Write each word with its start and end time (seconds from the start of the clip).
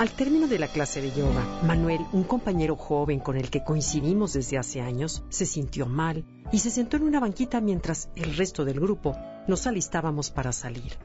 Al 0.00 0.12
término 0.12 0.48
de 0.48 0.58
la 0.58 0.68
clase 0.68 1.02
de 1.02 1.10
yoga, 1.10 1.44
Manuel, 1.62 2.00
un 2.12 2.24
compañero 2.24 2.74
joven 2.74 3.20
con 3.20 3.36
el 3.36 3.50
que 3.50 3.62
coincidimos 3.62 4.32
desde 4.32 4.56
hace 4.56 4.80
años, 4.80 5.22
se 5.28 5.44
sintió 5.44 5.84
mal 5.84 6.24
y 6.50 6.60
se 6.60 6.70
sentó 6.70 6.96
en 6.96 7.02
una 7.02 7.20
banquita 7.20 7.60
mientras 7.60 8.08
el 8.16 8.34
resto 8.34 8.64
del 8.64 8.80
grupo 8.80 9.14
nos 9.46 9.66
alistábamos 9.66 10.30
para 10.30 10.52
salir. 10.52 10.96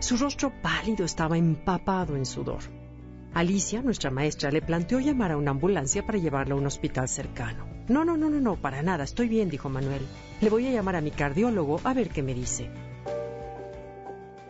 Su 0.00 0.16
rostro 0.16 0.54
pálido 0.62 1.04
estaba 1.04 1.36
empapado 1.36 2.16
en 2.16 2.24
sudor. 2.24 2.60
Alicia, 3.34 3.82
nuestra 3.82 4.10
maestra, 4.10 4.50
le 4.50 4.62
planteó 4.62 4.98
llamar 4.98 5.32
a 5.32 5.36
una 5.36 5.50
ambulancia 5.50 6.06
para 6.06 6.16
llevarlo 6.16 6.54
a 6.54 6.58
un 6.58 6.66
hospital 6.66 7.10
cercano. 7.10 7.66
No, 7.88 8.06
no, 8.06 8.16
no, 8.16 8.30
no, 8.30 8.40
no, 8.40 8.56
para 8.56 8.80
nada, 8.80 9.04
estoy 9.04 9.28
bien, 9.28 9.50
dijo 9.50 9.68
Manuel. 9.68 10.00
Le 10.40 10.48
voy 10.48 10.66
a 10.66 10.72
llamar 10.72 10.96
a 10.96 11.02
mi 11.02 11.10
cardiólogo 11.10 11.82
a 11.84 11.92
ver 11.92 12.08
qué 12.08 12.22
me 12.22 12.32
dice. 12.32 12.70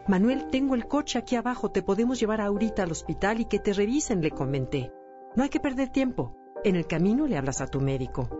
Manuel, 0.09 0.47
tengo 0.51 0.77
el 0.77 0.87
coche 0.87 1.19
aquí 1.19 1.35
abajo, 1.35 1.73
te 1.73 1.83
podemos 1.83 2.21
llevar 2.21 2.41
ahorita 2.41 2.85
al 2.85 2.93
hospital 2.93 3.41
y 3.41 3.47
que 3.47 3.59
te 3.59 3.73
revisen, 3.73 4.23
le 4.23 4.31
comenté. 4.31 4.93
No 5.35 5.43
hay 5.43 5.49
que 5.49 5.59
perder 5.59 5.89
tiempo. 5.89 6.37
En 6.63 6.77
el 6.77 6.87
camino 6.87 7.27
le 7.27 7.37
hablas 7.37 7.61
a 7.61 7.67
tu 7.67 7.81
médico. 7.81 8.31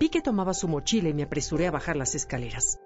Vi 0.00 0.08
que 0.08 0.22
tomaba 0.22 0.54
su 0.54 0.66
mochila 0.66 1.10
y 1.10 1.14
me 1.14 1.24
apresuré 1.24 1.66
a 1.66 1.70
bajar 1.70 1.96
las 1.96 2.14
escaleras. 2.14 2.80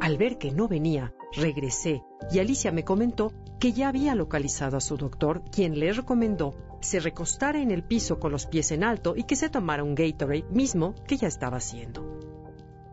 Al 0.00 0.18
ver 0.18 0.36
que 0.36 0.50
no 0.50 0.66
venía, 0.66 1.14
regresé 1.36 2.02
y 2.32 2.40
Alicia 2.40 2.72
me 2.72 2.84
comentó 2.84 3.32
que 3.60 3.72
ya 3.72 3.88
había 3.88 4.16
localizado 4.16 4.76
a 4.76 4.80
su 4.80 4.96
doctor, 4.96 5.42
quien 5.52 5.78
le 5.78 5.92
recomendó 5.92 6.54
se 6.80 6.98
recostara 6.98 7.60
en 7.60 7.70
el 7.70 7.84
piso 7.84 8.18
con 8.18 8.32
los 8.32 8.46
pies 8.46 8.72
en 8.72 8.82
alto 8.82 9.14
y 9.16 9.24
que 9.24 9.36
se 9.36 9.48
tomara 9.48 9.84
un 9.84 9.94
Gatorade 9.94 10.46
mismo 10.50 10.94
que 11.06 11.18
ya 11.18 11.28
estaba 11.28 11.58
haciendo. 11.58 12.09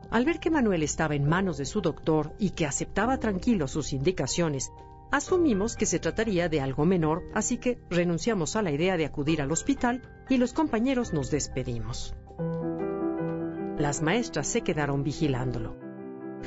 Al 0.10 0.24
ver 0.24 0.40
que 0.40 0.50
Manuel 0.50 0.84
estaba 0.84 1.16
en 1.16 1.28
manos 1.28 1.58
de 1.58 1.66
su 1.66 1.82
doctor 1.82 2.34
y 2.40 2.52
que 2.52 2.66
aceptaba 2.66 3.18
tranquilo 3.18 3.68
sus 3.68 3.92
indicaciones, 3.92 4.72
asumimos 5.12 5.76
que 5.76 5.86
se 5.86 6.00
trataría 6.00 6.48
de 6.48 6.62
algo 6.62 6.86
menor, 6.86 7.24
así 7.34 7.58
que 7.58 7.80
renunciamos 7.90 8.56
a 8.56 8.62
la 8.62 8.72
idea 8.72 8.96
de 8.96 9.06
acudir 9.06 9.42
al 9.42 9.52
hospital 9.52 10.02
y 10.30 10.38
los 10.38 10.54
compañeros 10.54 11.14
nos 11.14 11.30
despedimos. 11.30 12.16
Las 13.78 14.02
maestras 14.02 14.48
se 14.48 14.62
quedaron 14.62 15.04
vigilándolo. 15.04 15.76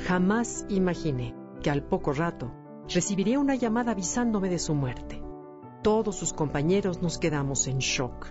Jamás 0.07 0.65
imaginé 0.69 1.35
que 1.61 1.69
al 1.69 1.83
poco 1.83 2.13
rato 2.13 2.51
recibiría 2.93 3.39
una 3.39 3.55
llamada 3.55 3.91
avisándome 3.91 4.49
de 4.49 4.59
su 4.59 4.73
muerte. 4.73 5.21
Todos 5.83 6.15
sus 6.15 6.33
compañeros 6.33 7.01
nos 7.01 7.17
quedamos 7.17 7.67
en 7.67 7.77
shock 7.77 8.27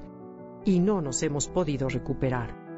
y 0.65 0.81
no 0.81 1.01
nos 1.01 1.23
hemos 1.23 1.49
podido 1.49 1.89
recuperar. 1.89 2.70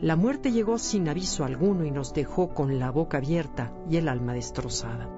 La 0.00 0.14
muerte 0.14 0.52
llegó 0.52 0.76
sin 0.76 1.08
aviso 1.08 1.42
alguno 1.42 1.86
y 1.86 1.90
nos 1.90 2.12
dejó 2.12 2.52
con 2.52 2.78
la 2.78 2.90
boca 2.90 3.16
abierta 3.16 3.72
y 3.88 3.96
el 3.96 4.08
alma 4.08 4.34
destrozada. 4.34 5.08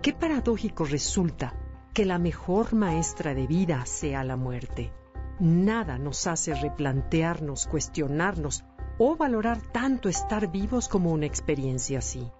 Qué 0.00 0.14
paradójico 0.14 0.86
resulta 0.86 1.52
que 1.92 2.06
la 2.06 2.18
mejor 2.18 2.74
maestra 2.74 3.34
de 3.34 3.46
vida 3.46 3.84
sea 3.84 4.24
la 4.24 4.36
muerte. 4.36 4.94
Nada 5.40 5.98
nos 5.98 6.26
hace 6.26 6.54
replantearnos, 6.54 7.66
cuestionarnos 7.66 8.64
o 8.98 9.16
valorar 9.16 9.60
tanto 9.60 10.08
estar 10.08 10.50
vivos 10.50 10.88
como 10.88 11.12
una 11.12 11.26
experiencia 11.26 11.98
así. 11.98 12.32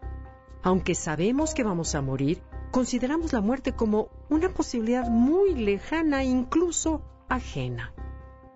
Aunque 0.63 0.95
sabemos 0.95 1.53
que 1.53 1.65
vamos 1.65 1.95
a 1.95 2.01
morir, 2.01 2.41
consideramos 2.71 3.35
la 3.35 3.43
muerte 3.43 3.73
como 3.73 4.09
una 4.31 4.49
posibilidad 4.49 5.07
muy 5.11 5.55
lejana 5.55 6.23
e 6.23 6.27
incluso 6.27 7.03
ajena 7.29 7.93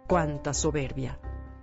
cuánta 0.07 0.55
soberbia. 0.55 1.19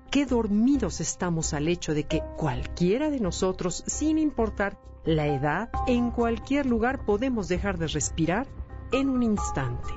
Qué 0.10 0.26
dormidos 0.26 1.00
estamos 1.00 1.54
al 1.54 1.68
hecho 1.68 1.94
de 1.94 2.04
que 2.04 2.22
cualquiera 2.38 3.10
de 3.10 3.20
nosotros, 3.20 3.84
sin 3.88 4.18
importar 4.18 4.78
la 5.06 5.28
edad, 5.28 5.70
en 5.88 6.12
cualquier 6.12 6.66
lugar 6.66 7.06
podemos 7.06 7.48
dejar 7.48 7.78
de 7.78 7.88
respirar 7.88 8.48
en 8.92 9.10
un 9.10 9.24
instante. 9.24 9.94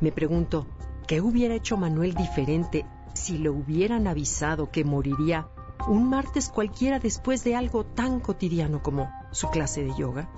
Me 0.00 0.12
pregunto, 0.12 0.66
¿qué 1.06 1.20
hubiera 1.20 1.54
hecho 1.54 1.76
Manuel 1.76 2.14
diferente 2.14 2.86
si 3.14 3.38
le 3.38 3.50
hubieran 3.50 4.06
avisado 4.06 4.70
que 4.70 4.84
moriría 4.84 5.48
un 5.88 6.08
martes 6.08 6.48
cualquiera 6.48 6.98
después 6.98 7.44
de 7.44 7.56
algo 7.56 7.84
tan 7.84 8.20
cotidiano 8.20 8.82
como 8.82 9.10
su 9.32 9.48
clase 9.50 9.82
de 9.82 9.94
yoga? 9.96 10.30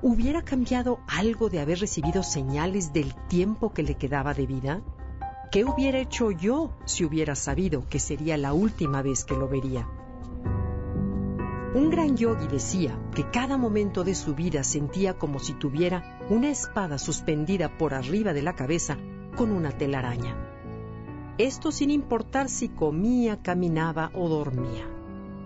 ¿Hubiera 0.00 0.42
cambiado 0.42 1.00
algo 1.06 1.48
de 1.48 1.60
haber 1.60 1.78
recibido 1.78 2.22
señales 2.22 2.92
del 2.92 3.14
tiempo 3.28 3.72
que 3.72 3.82
le 3.82 3.94
quedaba 3.94 4.34
de 4.34 4.46
vida? 4.46 4.82
¿Qué 5.52 5.66
hubiera 5.66 5.98
hecho 5.98 6.30
yo 6.30 6.70
si 6.86 7.04
hubiera 7.04 7.34
sabido 7.34 7.86
que 7.86 7.98
sería 7.98 8.38
la 8.38 8.54
última 8.54 9.02
vez 9.02 9.22
que 9.22 9.36
lo 9.36 9.48
vería? 9.48 9.86
Un 11.74 11.90
gran 11.90 12.16
yogi 12.16 12.48
decía 12.48 12.98
que 13.14 13.28
cada 13.28 13.58
momento 13.58 14.02
de 14.02 14.14
su 14.14 14.34
vida 14.34 14.64
sentía 14.64 15.18
como 15.18 15.40
si 15.40 15.52
tuviera 15.52 16.18
una 16.30 16.48
espada 16.48 16.96
suspendida 16.96 17.76
por 17.76 17.92
arriba 17.92 18.32
de 18.32 18.40
la 18.40 18.54
cabeza 18.54 18.96
con 19.36 19.52
una 19.52 19.72
telaraña. 19.72 20.38
Esto 21.36 21.70
sin 21.70 21.90
importar 21.90 22.48
si 22.48 22.70
comía, 22.70 23.42
caminaba 23.42 24.10
o 24.14 24.30
dormía. 24.30 24.88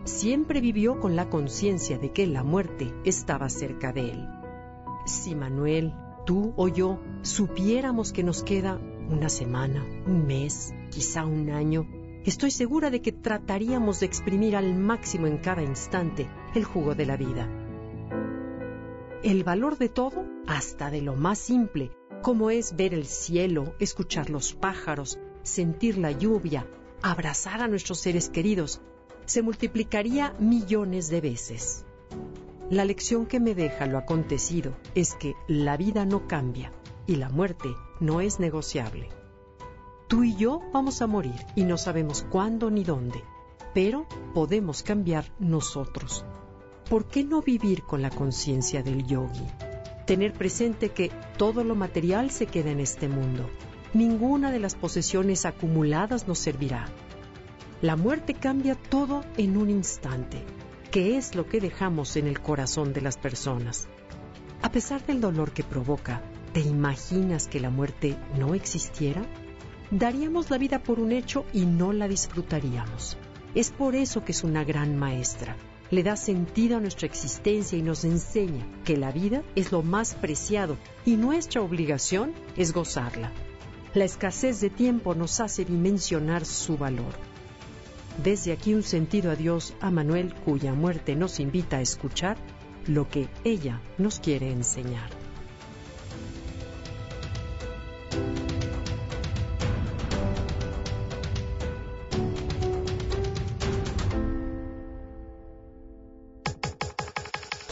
Siempre 0.05 0.61
vivió 0.61 1.01
con 1.01 1.17
la 1.17 1.29
conciencia 1.29 1.99
de 1.99 2.13
que 2.13 2.29
la 2.29 2.45
muerte 2.45 2.95
estaba 3.05 3.49
cerca 3.49 3.93
de 3.93 4.13
él. 4.13 4.29
Si 5.05 5.35
Manuel, 5.35 5.95
tú 6.25 6.53
o 6.57 6.69
yo 6.69 7.01
supiéramos 7.23 8.13
que 8.13 8.23
nos 8.23 8.45
queda 8.45 8.79
una 9.11 9.29
semana, 9.29 9.85
un 10.07 10.27
mes, 10.27 10.75
quizá 10.91 11.25
un 11.25 11.51
año, 11.51 11.87
estoy 12.25 12.51
segura 12.51 12.91
de 12.91 13.01
que 13.01 13.13
trataríamos 13.13 14.01
de 14.01 14.07
exprimir 14.07 14.57
al 14.57 14.75
máximo 14.75 15.27
en 15.27 15.39
cada 15.39 15.63
instante 15.63 16.29
el 16.55 16.65
jugo 16.65 16.95
de 16.95 17.07
la 17.07 17.17
vida. 17.17 17.49
El 19.23 19.45
valor 19.45 19.79
de 19.79 19.89
todo, 19.89 20.25
hasta 20.47 20.91
de 20.91 21.03
lo 21.03 21.15
más 21.15 21.39
simple, 21.39 21.93
como 22.23 22.51
es 22.51 22.75
ver 22.77 22.95
el 22.95 23.07
cielo, 23.07 23.75
escuchar 23.79 24.31
los 24.31 24.55
pájaros, 24.55 25.19
sentir 25.43 25.99
la 25.99 26.11
lluvia, 26.11 26.67
abrazar 27.03 27.63
a 27.63 27.69
nuestros 27.69 28.01
seres 28.01 28.29
queridos, 28.29 28.81
se 29.25 29.43
multiplicaría 29.43 30.35
millones 30.39 31.09
de 31.09 31.21
veces. 31.21 31.85
La 32.71 32.85
lección 32.85 33.27
que 33.27 33.39
me 33.39 33.55
deja 33.55 33.87
lo 33.87 33.99
acontecido 33.99 34.77
es 34.95 35.15
que 35.15 35.35
la 35.47 35.77
vida 35.77 36.05
no 36.05 36.27
cambia 36.27 36.73
y 37.07 37.17
la 37.17 37.29
muerte 37.29 37.69
no 38.01 38.21
es 38.21 38.41
negociable. 38.41 39.09
Tú 40.09 40.25
y 40.25 40.37
yo 40.37 40.61
vamos 40.73 41.03
a 41.03 41.07
morir 41.07 41.35
y 41.55 41.65
no 41.65 41.77
sabemos 41.77 42.25
cuándo 42.31 42.71
ni 42.71 42.85
dónde, 42.85 43.23
pero 43.75 44.07
podemos 44.35 44.83
cambiar 44.83 45.33
nosotros. 45.39 46.25
¿Por 46.89 47.09
qué 47.09 47.25
no 47.25 47.43
vivir 47.43 47.83
con 47.83 48.03
la 48.03 48.11
conciencia 48.11 48.83
del 48.83 49.05
yogi? 49.07 49.47
Tener 50.07 50.33
presente 50.33 50.91
que 50.91 51.11
todo 51.37 51.65
lo 51.65 51.75
material 51.75 52.31
se 52.31 52.47
queda 52.47 52.71
en 52.71 52.79
este 52.79 53.09
mundo. 53.09 53.51
Ninguna 53.93 54.53
de 54.53 54.61
las 54.61 54.77
posesiones 54.77 55.45
acumuladas 55.45 56.29
nos 56.29 56.39
servirá. 56.39 56.87
La 57.83 57.97
muerte 57.97 58.35
cambia 58.35 58.77
todo 58.77 59.25
en 59.37 59.57
un 59.57 59.69
instante, 59.69 60.45
que 60.93 61.17
es 61.17 61.35
lo 61.35 61.47
que 61.47 61.61
dejamos 61.61 62.17
en 62.17 62.29
el 62.29 62.41
corazón 62.41 62.93
de 62.93 63.01
las 63.01 63.19
personas. 63.19 63.89
A 64.63 64.71
pesar 64.71 65.05
del 65.05 65.21
dolor 65.21 65.53
que 65.53 65.65
provoca, 65.65 66.23
¿Te 66.57 66.63
imaginas 66.63 67.49
que 67.49 67.61
la 67.61 67.69
muerte 67.69 68.17
no 68.39 68.55
existiera? 68.55 69.23
Daríamos 69.91 70.49
la 70.49 70.57
vida 70.57 70.83
por 70.83 71.01
un 71.01 71.13
hecho 71.13 71.45
y 71.53 71.67
no 71.67 71.93
la 71.93 72.09
disfrutaríamos. 72.09 73.19
Es 73.55 73.71
por 73.71 73.95
eso 73.95 74.25
que 74.25 74.33
es 74.33 74.43
una 74.43 74.65
gran 74.65 74.97
maestra. 74.97 75.55
Le 75.91 76.03
da 76.03 76.17
sentido 76.17 76.79
a 76.79 76.81
nuestra 76.81 77.07
existencia 77.07 77.77
y 77.77 77.83
nos 77.83 78.07
enseña 78.07 78.67
que 78.87 78.97
la 78.97 79.13
vida 79.13 79.43
es 79.55 79.71
lo 79.71 79.83
más 79.83 80.15
preciado 80.15 80.79
y 81.05 81.17
nuestra 81.17 81.61
obligación 81.61 82.33
es 82.57 82.73
gozarla. 82.73 83.33
La 83.93 84.07
escasez 84.07 84.59
de 84.63 84.71
tiempo 84.71 85.15
nos 85.15 85.41
hace 85.41 85.67
dimensionar 85.67 86.47
su 86.47 86.79
valor. 86.79 87.13
Desde 88.25 88.53
aquí 88.53 88.73
un 88.73 88.83
sentido 88.83 89.31
adiós 89.31 89.75
a 89.83 89.91
Manuel 89.91 90.35
cuya 90.35 90.73
muerte 90.73 91.17
nos 91.17 91.39
invita 91.39 91.77
a 91.77 91.83
escuchar 91.83 92.39
lo 92.87 93.11
que 93.11 93.29
ella 93.45 93.83
nos 93.99 94.21
quiere 94.21 94.51
enseñar. 94.51 95.26